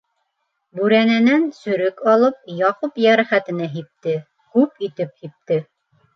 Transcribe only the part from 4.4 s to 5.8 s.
күп итеп һипте.